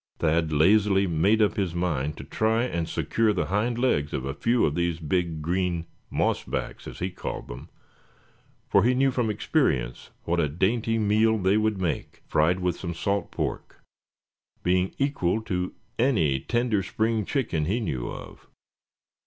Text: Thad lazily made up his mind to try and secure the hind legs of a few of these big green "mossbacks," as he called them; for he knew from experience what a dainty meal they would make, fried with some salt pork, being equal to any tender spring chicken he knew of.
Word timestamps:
Thad 0.17 0.51
lazily 0.51 1.05
made 1.05 1.43
up 1.43 1.57
his 1.57 1.75
mind 1.75 2.17
to 2.17 2.23
try 2.23 2.63
and 2.63 2.89
secure 2.89 3.33
the 3.33 3.45
hind 3.53 3.77
legs 3.77 4.13
of 4.13 4.25
a 4.25 4.33
few 4.33 4.65
of 4.65 4.73
these 4.73 4.97
big 4.99 5.43
green 5.43 5.85
"mossbacks," 6.11 6.87
as 6.87 6.97
he 6.97 7.11
called 7.11 7.47
them; 7.47 7.69
for 8.67 8.83
he 8.83 8.95
knew 8.95 9.11
from 9.11 9.29
experience 9.29 10.09
what 10.23 10.39
a 10.39 10.49
dainty 10.49 10.97
meal 10.97 11.37
they 11.37 11.55
would 11.55 11.79
make, 11.79 12.23
fried 12.27 12.61
with 12.61 12.79
some 12.79 12.95
salt 12.95 13.29
pork, 13.29 13.79
being 14.63 14.95
equal 14.97 15.39
to 15.43 15.75
any 15.99 16.39
tender 16.39 16.81
spring 16.81 17.23
chicken 17.23 17.65
he 17.65 17.79
knew 17.79 18.07
of. 18.09 18.47